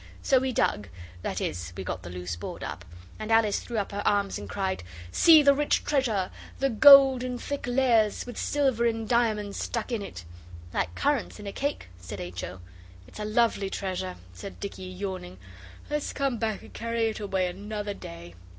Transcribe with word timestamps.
So 0.23 0.39
we 0.39 0.51
dug 0.51 0.87
that 1.21 1.39
is, 1.39 1.73
we 1.77 1.83
got 1.83 2.01
the 2.01 2.09
loose 2.09 2.35
board 2.35 2.63
up. 2.63 2.83
And 3.19 3.31
Alice 3.31 3.59
threw 3.59 3.77
up 3.77 3.91
her 3.91 4.01
arms 4.03 4.39
and 4.39 4.49
cried 4.49 4.81
'See 5.11 5.43
the 5.43 5.53
rich 5.53 5.83
treasure 5.83 6.31
the 6.57 6.71
gold 6.71 7.21
in 7.21 7.37
thick 7.37 7.65
layers, 7.67 8.25
with 8.25 8.35
silver 8.35 8.85
and 8.87 9.07
diamonds 9.07 9.59
stuck 9.59 9.91
in 9.91 10.01
it!' 10.01 10.25
'Like 10.73 10.95
currants 10.95 11.39
in 11.39 11.45
cake,' 11.53 11.89
said 11.99 12.19
H. 12.19 12.43
O. 12.43 12.61
'It's 13.07 13.19
a 13.19 13.25
lovely 13.25 13.69
treasure,' 13.69 14.17
said 14.33 14.59
Dicky 14.59 14.85
yawning. 14.85 15.37
'Let's 15.87 16.13
come 16.13 16.39
back 16.39 16.63
and 16.63 16.73
carry 16.73 17.03
it 17.09 17.19
away 17.19 17.45
another 17.45 17.93
day. 17.93 18.33